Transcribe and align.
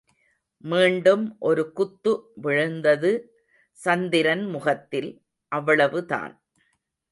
மீண்டும் 0.63 1.25
ஒரு 1.39 1.63
குத்து 1.71 2.13
விழுந்தது 2.35 3.11
சந்திரன் 3.79 4.45
முகத்தில், 4.47 5.11
அவ்வளவுதான். 5.51 6.35